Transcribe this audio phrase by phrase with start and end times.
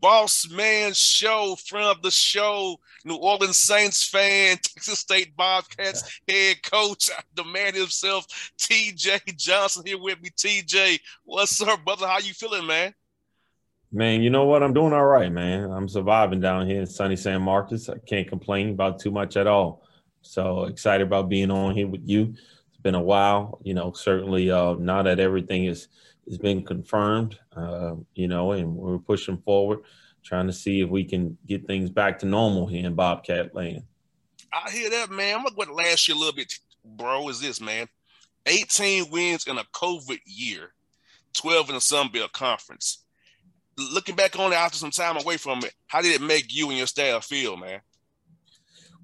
[0.00, 6.62] Boss Man Show, friend of the show, New Orleans Saints fan, Texas State Bobcats head
[6.62, 8.26] coach, the man himself,
[8.58, 10.30] TJ Johnson here with me.
[10.30, 12.06] TJ, what's up, brother?
[12.06, 12.94] How you feeling, man?
[13.92, 14.62] Man, you know what?
[14.62, 15.70] I'm doing all right, man.
[15.70, 17.88] I'm surviving down here in sunny San Marcos.
[17.88, 19.84] I can't complain about too much at all.
[20.22, 22.34] So excited about being on here with you.
[22.84, 25.88] Been a while, you know, certainly uh, now that everything is–
[26.28, 29.80] has been confirmed, uh, you know, and we're pushing forward,
[30.22, 33.82] trying to see if we can get things back to normal here in Bobcat land.
[34.52, 35.36] I hear that, man.
[35.36, 36.52] I'm gonna go last year a little bit,
[36.84, 37.28] bro.
[37.28, 37.88] Is this man?
[38.46, 40.72] 18 wins in a COVID year,
[41.34, 43.04] 12 in the Sun Belt Conference.
[43.92, 46.68] Looking back on it after some time away from it, how did it make you
[46.68, 47.80] and your staff feel, man?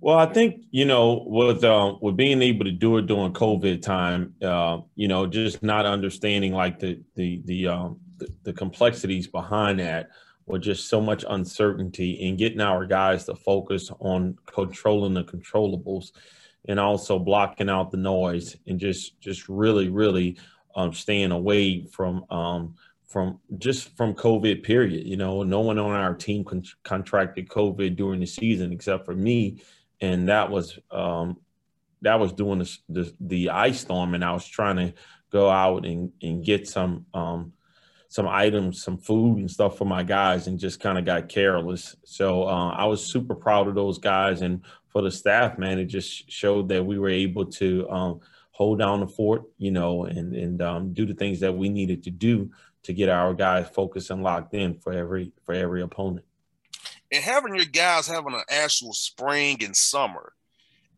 [0.02, 3.82] Well, I think you know with um, with being able to do it during COVID
[3.82, 9.26] time, uh, you know, just not understanding like the the the, um, the the complexities
[9.26, 10.08] behind that,
[10.46, 16.12] or just so much uncertainty, and getting our guys to focus on controlling the controllables,
[16.66, 20.38] and also blocking out the noise, and just just really really
[20.76, 24.62] um, staying away from um, from just from COVID.
[24.62, 25.06] Period.
[25.06, 29.14] You know, no one on our team con- contracted COVID during the season except for
[29.14, 29.60] me
[30.00, 31.38] and that was um,
[32.02, 34.94] that was doing the, the, the ice storm, and I was trying to
[35.30, 37.52] go out and and get some um,
[38.08, 41.96] some items, some food and stuff for my guys, and just kind of got careless.
[42.04, 45.86] So uh, I was super proud of those guys, and for the staff, man, it
[45.86, 50.34] just showed that we were able to um, hold down the fort, you know, and
[50.34, 52.50] and um, do the things that we needed to do
[52.82, 56.24] to get our guys focused and locked in for every for every opponent
[57.12, 60.32] and having your guys having an actual spring and summer,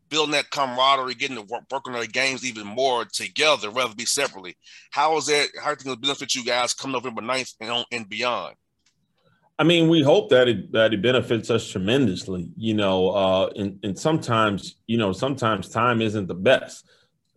[0.09, 3.97] building that camaraderie, getting to work, work on their games even more together, rather than
[3.97, 4.55] be separately.
[4.91, 5.49] How is that?
[5.61, 8.55] How you think benefit you guys come November 9th and, on, and beyond?
[9.57, 13.09] I mean, we hope that it that it benefits us tremendously, you know.
[13.09, 16.87] Uh, and and sometimes, you know, sometimes time isn't the best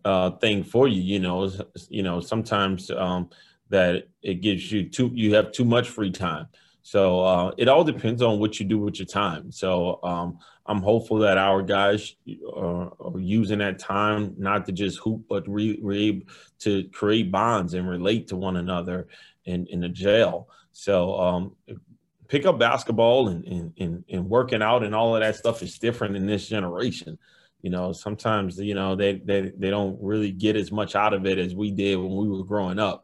[0.03, 1.49] uh, thing for you, you know.
[1.89, 3.29] You know, sometimes um,
[3.69, 6.47] that it gives you too you have too much free time.
[6.87, 9.51] So uh, it all depends on what you do with your time.
[9.51, 12.15] So um, I'm hopeful that our guys
[12.55, 16.25] are, are, using that time not to just hoop, but re, re,
[16.59, 19.09] to create bonds and relate to one another
[19.43, 20.47] in, in the jail.
[20.71, 21.55] So um,
[22.29, 25.77] pick up basketball and, and, and, and working out and all of that stuff is
[25.77, 27.19] different in this generation.
[27.63, 31.25] You know, sometimes, you know, they, they, they don't really get as much out of
[31.25, 33.03] it as we did when we were growing up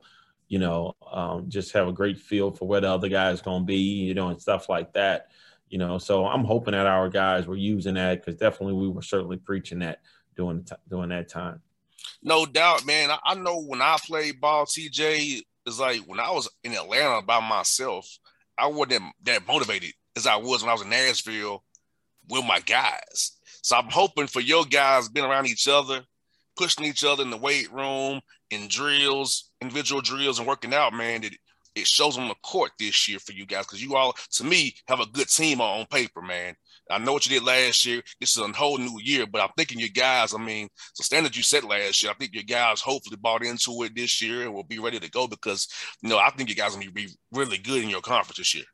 [0.54, 3.66] you know, um, just have a great feel for where the other guy's going to
[3.66, 5.32] be, you know, and stuff like that.
[5.68, 9.02] You know, so I'm hoping that our guys were using that because definitely we were
[9.02, 10.02] certainly preaching that
[10.38, 11.60] during during that time.
[12.22, 13.10] No doubt, man.
[13.10, 17.24] I, I know when I played ball, TJ is like when I was in Atlanta
[17.24, 18.08] by myself,
[18.56, 21.64] I wasn't that motivated as I was when I was in Nashville
[22.30, 23.32] with my guys.
[23.64, 26.04] So I'm hoping for your guys being around each other,
[26.56, 28.22] pushing each other in the weight room,
[28.54, 31.34] in drills, individual drills, and working out, man, it,
[31.76, 34.76] it shows on the court this year for you guys because you all, to me,
[34.88, 36.56] have a good team on paper, man.
[36.92, 38.02] I know what you did last year.
[38.20, 41.36] This is a whole new year, but I'm thinking your guys, I mean, the standard
[41.36, 44.54] you set last year, I think your guys hopefully bought into it this year and
[44.54, 45.68] will be ready to go because,
[46.02, 48.38] you know, I think you guys are going to be really good in your conference
[48.38, 48.66] this year.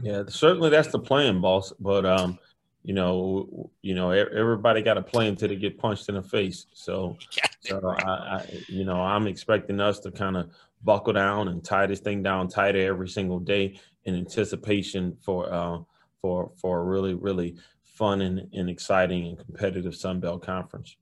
[0.00, 1.72] Yeah, certainly that's the plan, boss.
[1.80, 2.38] But um,
[2.86, 6.66] you know, you know, everybody got a play until they get punched in the face.
[6.72, 7.18] So,
[7.60, 10.50] so I, I, you know, I'm expecting us to kind of
[10.84, 15.78] buckle down and tie this thing down tighter every single day in anticipation for uh,
[16.20, 20.94] for for a really really fun and, and exciting and competitive Sun Belt conference.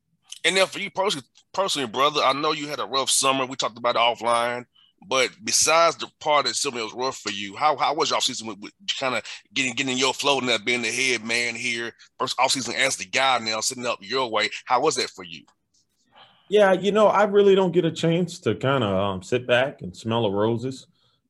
[0.42, 3.44] And then for you personally, personally, brother, I know you had a rough summer.
[3.44, 4.64] We talked about it offline.
[5.06, 8.46] But besides the part that something was rough for you, how how was your season
[8.46, 9.22] with, with kind of
[9.52, 12.96] getting getting in your flow that being the head man here, first off season as
[12.96, 14.48] the guy now sitting up your way?
[14.64, 15.42] How was that for you?
[16.48, 19.80] Yeah, you know, I really don't get a chance to kind of um, sit back
[19.80, 20.86] and smell the roses.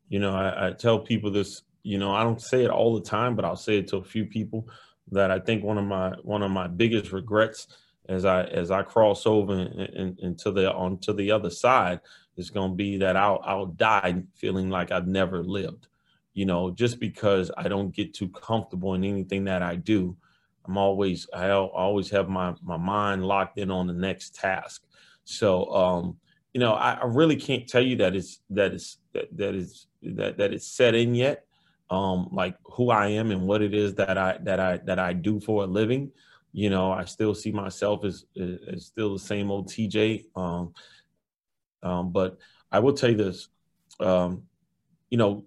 [0.08, 1.62] You know, I, I, tell people this.
[1.82, 4.04] You know, I don't say it all the time, but I'll say it to a
[4.04, 4.68] few people
[5.12, 7.68] that I think one of my one of my biggest regrets
[8.08, 12.00] as I as I cross over into the onto the other side
[12.36, 15.86] is going to be that I'll I'll die feeling like I've never lived.
[16.32, 20.16] You know, just because I don't get too comfortable in anything that I do,
[20.66, 24.82] I'm always I always have my my mind locked in on the next task.
[25.24, 26.16] So um,
[26.52, 29.86] you know, I, I really can't tell you that it's that is that that is
[30.02, 31.44] that that it's set in yet.
[31.90, 35.12] Um, like who I am and what it is that I that I that I
[35.12, 36.10] do for a living.
[36.52, 40.24] You know, I still see myself as as still the same old TJ.
[40.34, 40.72] Um,
[41.84, 42.38] um, but
[42.72, 43.48] I will tell you this,
[44.00, 44.42] um,
[45.10, 45.44] you know,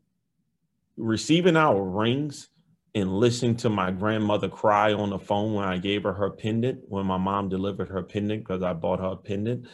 [0.95, 2.50] receiving our rings
[2.95, 6.81] and listening to my grandmother cry on the phone when I gave her her pendant,
[6.88, 9.68] when my mom delivered her pendant because I bought her a pendant,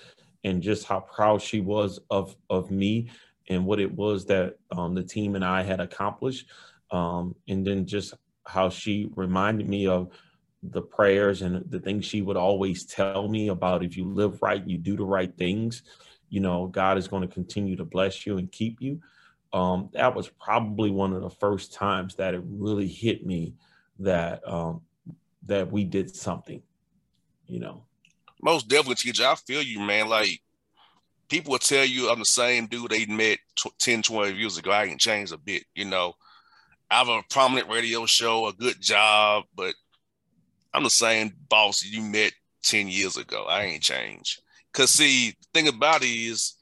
[0.43, 3.09] and just how proud she was of of me
[3.49, 6.47] and what it was that um, the team and I had accomplished,
[6.91, 8.13] um, and then just
[8.45, 10.09] how she reminded me of
[10.63, 14.65] the prayers and the things she would always tell me about if you live right,
[14.65, 15.83] you do the right things,
[16.33, 18.99] you know, God is going to continue to bless you and keep you
[19.53, 23.53] um, that was probably one of the first times that it really hit me
[23.99, 24.81] that um,
[25.43, 26.61] that we did something,
[27.45, 27.85] you know.
[28.41, 29.23] Most definitely, TJ.
[29.23, 30.09] I feel you, man.
[30.09, 30.41] Like
[31.29, 33.37] people will tell you I'm the same dude they met
[33.79, 34.71] 10, 20 years ago.
[34.71, 36.15] I ain't changed a bit, you know.
[36.89, 39.75] I have a prominent radio show, a good job, but
[40.73, 42.33] I'm the same boss you met
[42.63, 43.45] 10 years ago.
[43.47, 44.41] I ain't changed.
[44.73, 46.55] Cause see, the thing about it is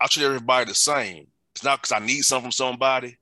[0.00, 1.26] I treat everybody the same.
[1.54, 3.16] It's not because I need something from somebody.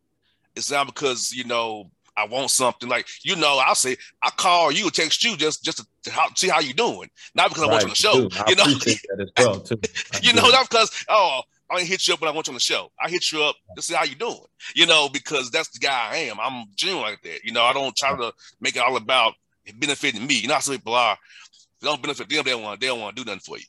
[0.57, 2.89] It's not because you know I want something.
[2.89, 6.49] Like you know, I'll say I call you, text you just just to, how, see
[6.49, 7.11] how you doing.
[7.35, 8.29] Not because right, I want you on the show.
[8.29, 8.45] Too.
[8.49, 9.81] you know, that as well too.
[10.23, 11.41] you know, not because oh
[11.71, 12.91] I didn't hit you up when I want you on the show.
[13.01, 14.45] I hit you up to see how you doing.
[14.75, 16.39] You know, because that's the guy I am.
[16.41, 17.45] I'm genuine like that.
[17.45, 19.35] You know, I don't try to make it all about
[19.79, 20.41] benefiting me.
[20.41, 21.17] You know, I say people are.
[21.53, 23.65] If don't benefit them, they don't want they don't want to do nothing for you.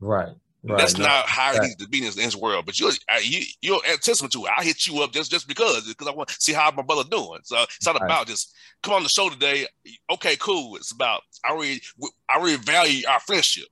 [0.00, 0.34] Right.
[0.62, 2.66] Right, That's no, not how it needs to be in this world.
[2.66, 2.92] But you're
[3.22, 4.50] you, you're a testament to it.
[4.54, 7.08] I hit you up just just because because I want to see how my brother
[7.10, 7.40] doing.
[7.44, 8.04] So it's not right.
[8.04, 9.66] about just come on the show today.
[10.12, 10.76] Okay, cool.
[10.76, 11.80] It's about I really
[12.28, 13.68] I really value our friendship.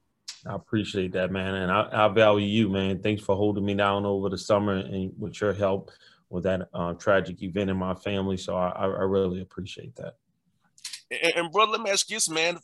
[0.47, 3.03] I appreciate that, man, and I, I value you, man.
[3.03, 5.91] Thanks for holding me down over the summer and with your help
[6.31, 8.39] with that uh, tragic event in my family.
[8.39, 10.15] So I, I really appreciate that.
[11.11, 12.59] And, and brother, let me ask you this, man.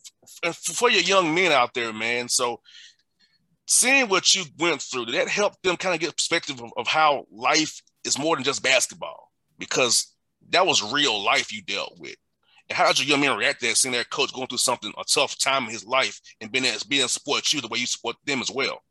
[0.53, 2.29] For your young men out there, man.
[2.29, 2.61] So
[3.67, 6.87] seeing what you went through, did that help them kind of get perspective of, of
[6.87, 9.31] how life is more than just basketball?
[9.59, 10.15] Because
[10.51, 12.17] that was real life you dealt with.
[12.69, 15.05] And how did your young man react that, seeing their coach going through something, a
[15.05, 18.17] tough time in his life, and being as being support you the way you support
[18.25, 18.83] them as well?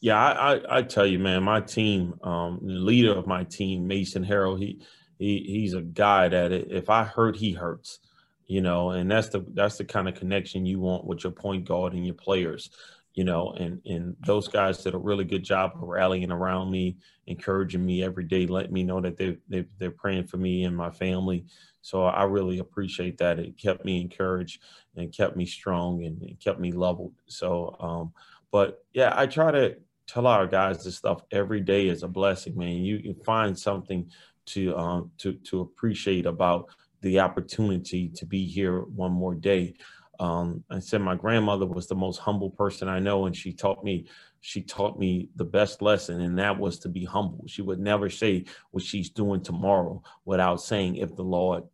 [0.00, 3.86] Yeah, I, I, I tell you, man, my team, um, the leader of my team,
[3.86, 4.82] Mason Harrell, he
[5.18, 7.98] he he's a guy that if I hurt, he hurts,
[8.46, 11.64] you know, and that's the that's the kind of connection you want with your point
[11.64, 12.68] guard and your players
[13.16, 16.98] you know, and and those guys did a really good job of rallying around me,
[17.26, 20.76] encouraging me every day, letting me know that they, they they're praying for me and
[20.76, 21.46] my family.
[21.80, 23.38] So I really appreciate that.
[23.38, 24.60] It kept me encouraged
[24.96, 27.14] and kept me strong and kept me leveled.
[27.26, 28.12] So, um,
[28.52, 29.76] but yeah, I try to
[30.06, 32.84] tell our guys this stuff every day is a blessing, man.
[32.84, 34.10] You can find something
[34.46, 36.66] to um, to to appreciate about
[37.00, 39.74] the opportunity to be here one more day.
[40.18, 43.84] Um, I said my grandmother was the most humble person I know, and she taught
[43.84, 44.06] me
[44.40, 47.44] she taught me the best lesson, and that was to be humble.
[47.48, 51.64] She would never say what she's doing tomorrow without saying if the Lord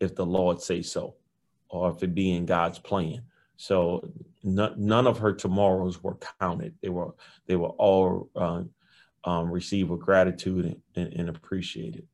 [0.00, 1.16] if the Lord say so,
[1.68, 3.22] or if it be in God's plan.
[3.56, 4.08] So
[4.44, 6.74] n- none of her tomorrows were counted.
[6.82, 7.14] They were
[7.46, 8.62] they were all uh,
[9.24, 12.06] um, received with gratitude and, and, and appreciated.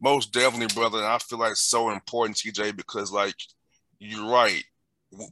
[0.00, 1.04] Most definitely, brother.
[1.04, 3.34] I feel like so important, TJ, because like
[3.98, 4.62] you're right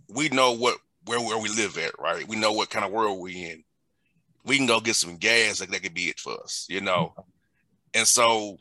[0.08, 2.26] we know what where where we live at, right?
[2.26, 3.64] We know what kind of world we in.
[4.44, 7.12] We can go get some gas, like that could be it for us, you know.
[7.12, 7.20] Mm-hmm.
[7.94, 8.58] And so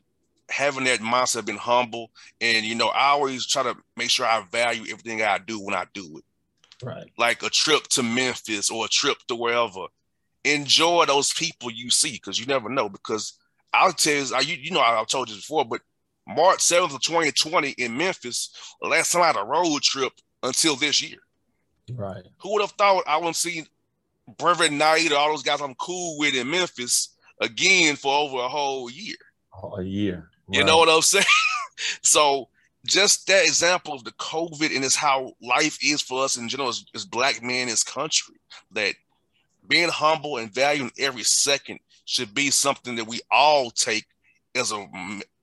[0.49, 4.45] having that mindset, being humble, and you know, I always try to make sure I
[4.51, 6.85] value everything I do when I do it.
[6.85, 7.11] Right.
[7.17, 9.87] Like a trip to Memphis or a trip to wherever.
[10.43, 12.89] Enjoy those people you see because you never know.
[12.89, 13.37] Because
[13.73, 15.81] I'll tell you, you, you know, I've told you before, but
[16.27, 18.49] March 7th of 2020 in Memphis,
[18.81, 21.17] last time I had a road trip until this year.
[21.91, 22.23] Right.
[22.39, 23.65] Who would have thought I wouldn't see
[24.37, 27.09] Brevin Knight or all those guys I'm cool with in Memphis
[27.41, 29.15] again for over a whole year?
[29.77, 30.29] A year.
[30.47, 30.57] Right.
[30.59, 31.25] You know what I'm saying?
[32.01, 32.49] so
[32.85, 36.69] just that example of the COVID and it's how life is for us in general
[36.69, 38.35] as, as black men in this country
[38.71, 38.95] that
[39.67, 44.05] being humble and valuing every second should be something that we all take
[44.55, 44.75] as a,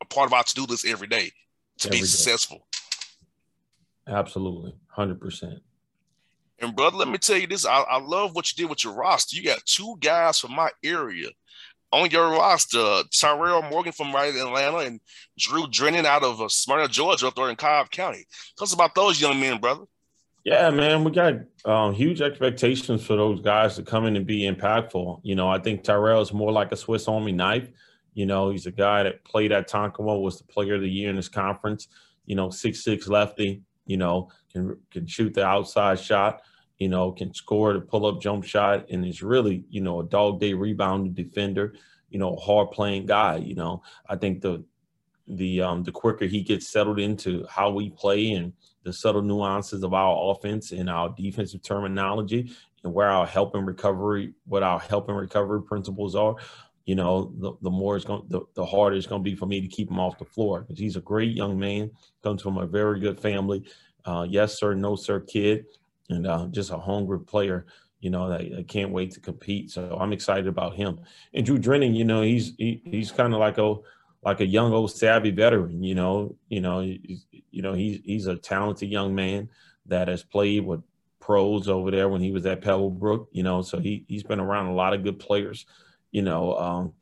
[0.01, 1.33] a part of our to do list every day
[1.79, 2.07] to every be day.
[2.07, 2.67] successful.
[4.11, 5.61] Absolutely, hundred percent.
[6.59, 8.93] And brother, let me tell you this: I, I, love what you did with your
[8.93, 9.37] roster.
[9.37, 11.29] You got two guys from my area
[11.93, 15.01] on your roster: Tyrell Morgan from right in Atlanta and
[15.39, 18.27] Drew Drennan out of uh, Smyrna, Georgia, up there in Cobb County.
[18.59, 19.85] Tell us about those young men, brother.
[20.45, 21.35] Yeah, man, we got
[21.67, 25.21] um, huge expectations for those guys to come in and be impactful.
[25.23, 27.69] You know, I think Tyrell is more like a Swiss Army knife.
[28.15, 31.11] You know, he's a guy that played at Tonkawa, was the player of the year
[31.11, 31.89] in this conference.
[32.27, 33.63] You know, six six lefty.
[33.91, 36.43] You know, can can shoot the outside shot.
[36.79, 40.05] You know, can score the pull up jump shot, and is really you know a
[40.05, 41.75] dog day rebounding defender.
[42.09, 43.39] You know, hard playing guy.
[43.39, 44.65] You know, I think the
[45.27, 48.53] the um, the quicker he gets settled into how we play and
[48.85, 52.53] the subtle nuances of our offense and our defensive terminology
[52.85, 56.37] and where our help and recovery, what our help and recovery principles are,
[56.91, 59.47] you know, the, the more it's going, the, the harder it's going to be for
[59.47, 61.89] me to keep him off the floor because he's a great young man,
[62.21, 63.63] comes from a very good family.
[64.05, 65.67] Uh, yes, sir, no, sir, kid,
[66.09, 67.67] and uh, just a hungry player.
[68.01, 69.71] You know, I, I, can't wait to compete.
[69.71, 70.99] So I'm excited about him.
[71.33, 73.77] And Drew Drennan, you know, he's he, he's kind of like a
[74.25, 75.85] like a young old savvy veteran.
[75.85, 79.49] You know, you know, you know he's he's a talented young man
[79.87, 80.81] that has played with
[81.21, 83.29] pros over there when he was at Pebblebrook.
[83.31, 85.67] You know, so he he's been around a lot of good players.
[86.11, 86.93] You know, um,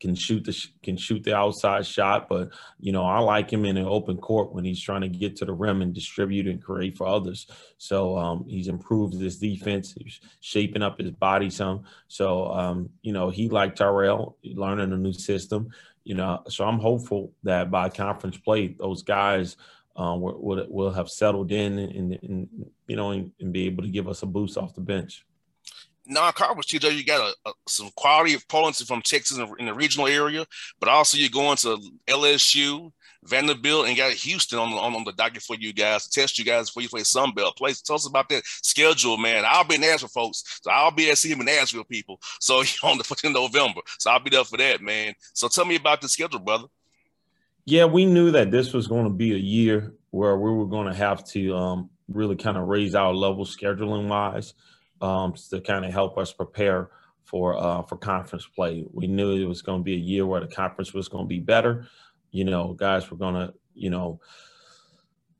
[0.00, 3.76] can shoot the can shoot the outside shot, but you know I like him in
[3.76, 6.96] an open court when he's trying to get to the rim and distribute and create
[6.96, 7.46] for others.
[7.78, 11.84] So um, he's improved his defense, he's shaping up his body some.
[12.06, 15.70] So um, you know he like Tyrell, learning a new system.
[16.04, 19.56] You know, so I'm hopeful that by conference play, those guys
[19.94, 23.90] uh, will, will have settled in and, and you know and, and, be able to
[23.90, 25.26] give us a boost off the bench.
[26.08, 29.74] Non-conference, TJ, you got a, a, some quality of opponents from Texas in, in the
[29.74, 30.44] regional area,
[30.80, 32.90] but also you're going to LSU,
[33.24, 36.38] Vanderbilt and got Houston on the, on, on the docket for you guys to test
[36.38, 37.56] you guys before you play Sun Belt.
[37.56, 39.44] Place, tell us about that schedule, man.
[39.46, 40.60] I'll be in Nashville, folks.
[40.62, 42.20] So I'll be at him in Nashville, people.
[42.40, 43.80] So on the 14th November.
[43.98, 45.14] So I'll be there for that, man.
[45.34, 46.66] So tell me about the schedule, brother.
[47.64, 50.86] Yeah, we knew that this was going to be a year where we were going
[50.86, 54.54] to have to um, really kind of raise our level scheduling wise
[55.00, 56.90] um, to kind of help us prepare
[57.24, 58.84] for uh, for conference play.
[58.92, 61.28] We knew it was going to be a year where the conference was going to
[61.28, 61.86] be better
[62.30, 64.20] you know, guys were going to, you know,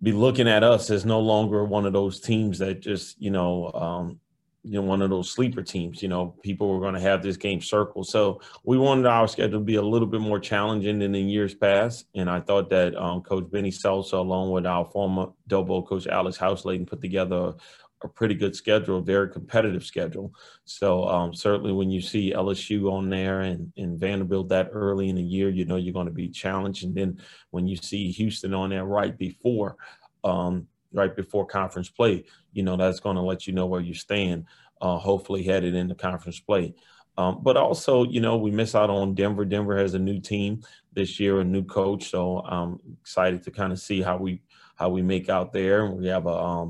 [0.03, 3.73] be looking at us as no longer one of those teams that just, you know,
[3.73, 4.21] um,
[4.63, 6.03] you know, one of those sleeper teams.
[6.03, 8.07] You know, people were going to have this game circled.
[8.07, 11.55] So we wanted our schedule to be a little bit more challenging than in years
[11.55, 12.07] past.
[12.15, 16.39] And I thought that um, Coach Benny Seltzer, along with our former Double Coach Alex
[16.39, 17.55] Housleyton, put together
[18.03, 20.33] a pretty good schedule, a very competitive schedule.
[20.65, 25.17] So um, certainly when you see LSU on there and, and Vanderbilt that early in
[25.17, 26.85] the year, you know you're going to be challenged.
[26.85, 29.77] And then when you see Houston on there right before,
[30.25, 33.95] um, right before conference play, you know that's going to let you know where you
[33.95, 34.45] stand.
[34.81, 36.73] Uh, hopefully headed into conference play.
[37.17, 39.45] Um, but also, you know, we miss out on Denver.
[39.45, 40.63] Denver has a new team
[40.93, 42.11] this year, a new coach.
[42.11, 44.41] So I'm excited to kind of see how we
[44.77, 45.87] how we make out there.
[45.87, 46.69] We have a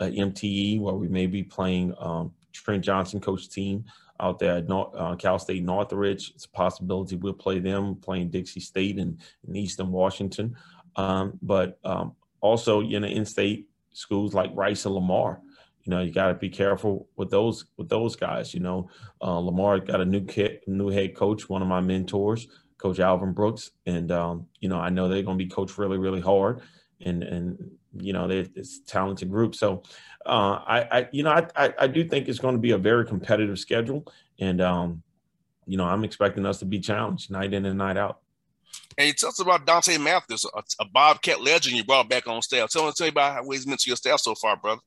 [0.00, 3.84] um, MTE where we may be playing um, Trent Johnson coach team
[4.20, 6.32] out there at North, uh, Cal State Northridge.
[6.34, 10.56] It's a possibility we'll play them playing Dixie State and, in Eastern Washington.
[10.96, 15.40] Um, but um, also, you know, in-state schools like Rice and Lamar.
[15.84, 18.52] You know, you got to be careful with those with those guys.
[18.52, 18.90] You know,
[19.22, 23.32] uh, Lamar got a new kid, new head coach, one of my mentors, Coach Alvin
[23.32, 26.60] Brooks, and um, you know, I know they're going to be coached really, really hard
[27.00, 29.54] and and you know it's talented group.
[29.54, 29.82] So
[30.26, 32.78] uh, I, I you know I, I, I do think it's going to be a
[32.78, 34.06] very competitive schedule,
[34.40, 35.02] and um,
[35.66, 38.20] you know I'm expecting us to be challenged night in and night out.
[38.96, 42.42] And you tell us about Dante Mathis, a, a Bobcat legend you brought back on
[42.42, 42.70] staff.
[42.70, 44.80] Tell me, tell me about how he's meant to your staff so far, brother.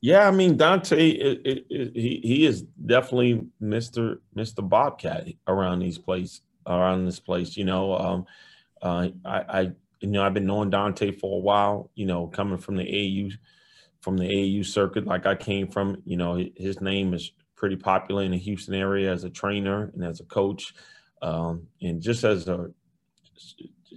[0.00, 5.78] Yeah, I mean Dante, it, it, it, he he is definitely Mister Mister Bobcat around
[5.78, 7.56] these place around this place.
[7.56, 8.26] You know, um,
[8.82, 12.58] uh, I, I you know, I've been knowing Dante for a while, you know, coming
[12.58, 13.34] from the AU
[14.04, 18.22] from the AU circuit, like I came from, you know, his name is pretty popular
[18.22, 20.74] in the Houston area as a trainer and as a coach.
[21.22, 22.70] Um, and just as a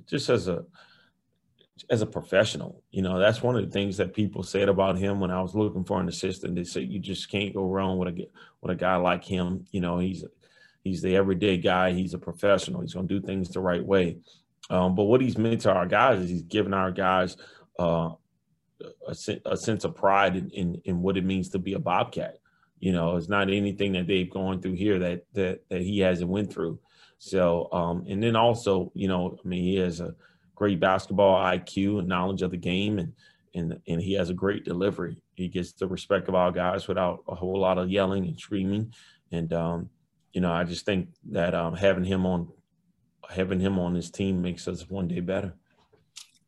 [0.06, 0.64] just as a
[1.90, 5.20] as a professional, you know, that's one of the things that people said about him
[5.20, 6.56] when I was looking for an assistant.
[6.56, 8.28] They said you just can't go wrong with a
[8.62, 9.66] with a guy like him.
[9.72, 10.24] You know, he's
[10.86, 11.92] he's the everyday guy.
[11.92, 12.80] He's a professional.
[12.80, 14.20] He's going to do things the right way.
[14.70, 17.38] Um, but what he's meant to our guys is he's given our guys
[17.80, 18.12] uh,
[19.08, 22.40] a, a, sense of pride in, in, in, what it means to be a Bobcat.
[22.80, 26.30] You know, it's not anything that they've gone through here that that that he hasn't
[26.30, 26.80] went through.
[27.18, 30.14] So, um, and then also, you know, I mean, he has a
[30.54, 33.14] great basketball IQ and knowledge of the game, and
[33.56, 35.22] and and he has a great delivery.
[35.34, 38.94] He gets the respect of our guys without a whole lot of yelling and screaming.
[39.32, 39.90] And um,
[40.34, 42.50] you know, I just think that um, having him on
[43.30, 45.54] having him on his team makes us one day better.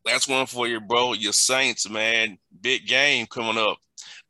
[0.06, 1.14] Last one for you, bro.
[1.14, 2.38] Your Saints, man.
[2.62, 3.78] Big game coming up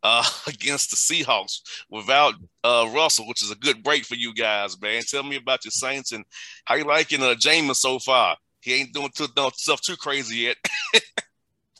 [0.03, 4.79] uh, against the Seahawks without uh, Russell, which is a good break for you guys,
[4.81, 5.01] man.
[5.03, 6.25] Tell me about your Saints and
[6.65, 8.35] how you liking uh, Jameis so far.
[8.61, 10.57] He ain't doing too, stuff too crazy yet.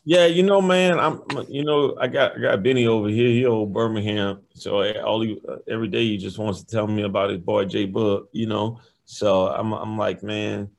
[0.06, 3.28] Yeah, you know, man, I'm, you know, I got I got Benny over here.
[3.28, 7.04] He old Birmingham, so all he uh, every day he just wants to tell me
[7.04, 8.80] about his boy Jay Bug, you know.
[9.10, 10.70] So I'm I'm like, man,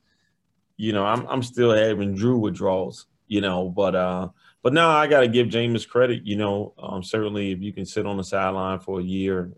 [0.77, 4.29] you know, I'm I'm still having Drew withdrawals, you know, but uh,
[4.63, 6.73] but now I got to give Jameis credit, you know.
[6.79, 9.51] Um, certainly, if you can sit on the sideline for a year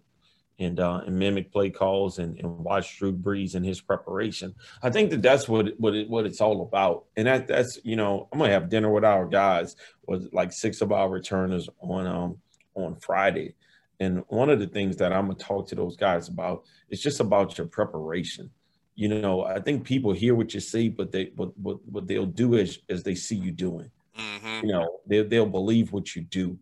[0.58, 4.54] and uh, and mimic play calls and, and watch Drew Brees and his preparation.
[4.82, 7.04] I think that that's what what it, what it's all about.
[7.14, 9.76] And that that's you know I'm gonna have dinner with our guys
[10.06, 12.38] with like six of our returners on um
[12.74, 13.54] on Friday.
[14.00, 17.20] And one of the things that I'm gonna talk to those guys about is just
[17.20, 18.50] about your preparation.
[18.94, 22.26] You know, I think people hear what you say, but they but what, what they'll
[22.26, 23.90] do is as they see you doing.
[24.18, 24.66] Mm-hmm.
[24.66, 26.58] You know, they they'll believe what you do.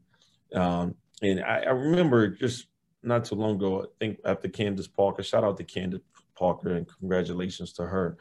[0.55, 2.67] Um, and I, I remember just
[3.03, 6.01] not too long ago, I think after Candace Parker, shout out to Candace
[6.37, 8.17] Parker and congratulations to her.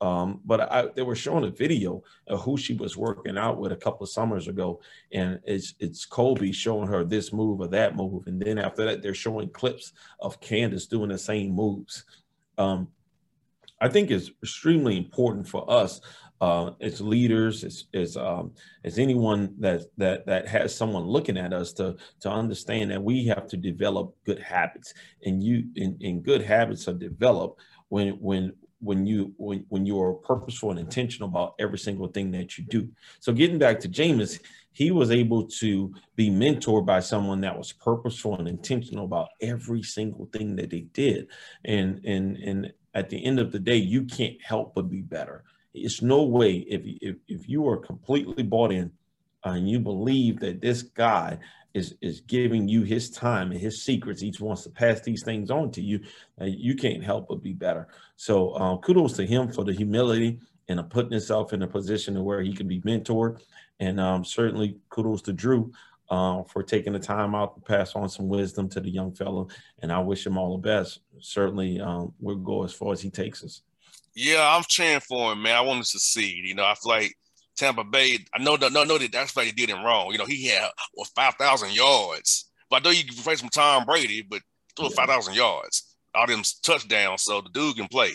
[0.00, 3.72] Um, but I, they were showing a video of who she was working out with
[3.72, 4.80] a couple of summers ago,
[5.12, 9.02] and it's it's Kobe showing her this move or that move, and then after that,
[9.02, 12.04] they're showing clips of Candace doing the same moves.
[12.58, 12.88] Um,
[13.84, 16.00] I think is extremely important for us
[16.40, 21.52] uh, as leaders, as as, um, as anyone that that that has someone looking at
[21.52, 26.42] us to to understand that we have to develop good habits, and you and good
[26.42, 31.54] habits are developed when when when you when, when you are purposeful and intentional about
[31.58, 32.88] every single thing that you do.
[33.20, 34.40] So getting back to Jameis,
[34.72, 39.82] he was able to be mentored by someone that was purposeful and intentional about every
[39.82, 41.28] single thing that they did.
[41.64, 45.44] And and and at the end of the day, you can't help but be better
[45.74, 48.90] it's no way if if if you are completely bought in
[49.44, 51.38] uh, and you believe that this guy
[51.74, 55.50] is is giving you his time and his secrets, he wants to pass these things
[55.50, 56.00] on to you,
[56.40, 57.88] uh, you can't help but be better.
[58.16, 62.40] So uh, kudos to him for the humility and putting himself in a position where
[62.40, 63.42] he can be mentored,
[63.80, 65.72] and um, certainly kudos to Drew.
[66.14, 69.48] Uh, for taking the time out to pass on some wisdom to the young fellow,
[69.82, 71.00] and I wish him all the best.
[71.18, 73.62] Certainly, um, we'll go as far as he takes us.
[74.14, 75.56] Yeah, I'm cheering for him, man.
[75.56, 76.44] I want him to succeed.
[76.44, 77.14] You know, I feel like
[77.56, 78.18] Tampa Bay.
[78.32, 80.12] I know, no, no, that that's why he did him wrong.
[80.12, 83.48] You know, he had well, five thousand yards, but I know you can play some
[83.48, 84.94] Tom Brady, but still yeah.
[84.94, 87.22] five thousand yards, all them touchdowns.
[87.22, 88.12] So the dude can play.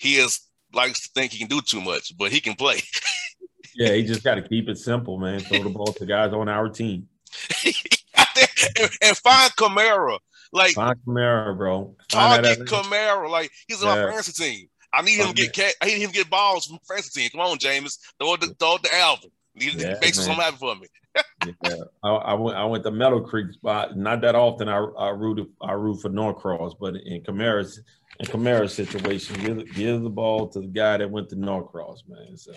[0.00, 0.40] He is
[0.74, 2.80] likes to think he can do too much, but he can play.
[3.76, 5.38] yeah, he just got to keep it simple, man.
[5.38, 7.06] Throw the ball to guys on our team.
[8.80, 10.18] and, and find Kamara.
[10.52, 11.96] Like find Kamara, bro.
[12.10, 13.30] Find target Kamara.
[13.30, 14.04] Like he's on yeah.
[14.04, 14.68] our fantasy team.
[14.92, 15.74] I need him to get cat.
[15.80, 17.30] I need him to get balls from fantasy team.
[17.30, 17.98] Come on, James.
[18.18, 19.30] Throw the throw the album.
[19.54, 20.86] Need yeah, to make something happen for me.
[21.64, 22.56] yeah, I, I, went.
[22.56, 23.96] I went to Meadow Creek spot.
[23.96, 24.68] Not that often.
[24.68, 27.80] I I root I root for Norcross, but in Kamara's
[28.20, 32.36] in Kamara's situation, give, give the ball to the guy that went to Norcross, man.
[32.36, 32.52] So.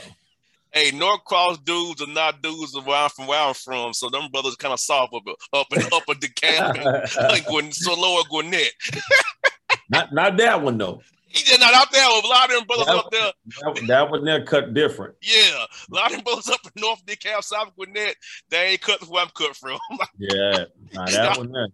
[0.76, 4.74] Hey, Norcross dudes are not dudes around from where I'm from, so them brothers kind
[4.74, 6.78] of soft up up and up at the camp,
[7.16, 8.74] like so lower Gwinnett.
[9.90, 11.02] not not that one though.
[11.30, 12.06] He just not out there.
[12.16, 13.32] with A lot of them brothers that, up there.
[13.46, 15.16] That, that one there cut different.
[15.22, 15.66] Yeah.
[15.92, 18.16] A lot of them brothers up in North DeKalb, South Gwinnett,
[18.50, 19.80] they ain't cut where I'm cut from.
[20.18, 20.66] yeah.
[20.94, 21.68] Nah, that one there.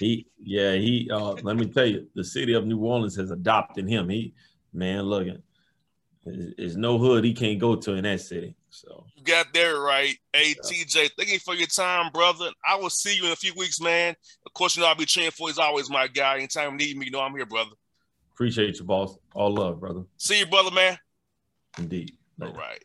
[0.00, 3.88] He yeah, he uh let me tell you, the city of New Orleans has adopted
[3.88, 4.08] him.
[4.08, 4.34] He
[4.72, 5.38] man, look at
[6.56, 8.54] there's no hood he can't go to in that city.
[8.70, 10.16] So you got there right.
[10.32, 10.70] Hey yeah.
[10.70, 12.50] TJ, thank you for your time, brother.
[12.66, 14.14] I will see you in a few weeks, man.
[14.46, 15.48] Of course, you know I'll be cheering for.
[15.48, 16.36] He's always my guy.
[16.36, 17.70] Anytime you need me, you know I'm here, brother.
[18.32, 19.16] Appreciate you, boss.
[19.34, 20.02] All love, brother.
[20.16, 20.98] See you, brother, man.
[21.76, 22.16] Indeed.
[22.38, 22.52] Later.
[22.52, 22.84] All right.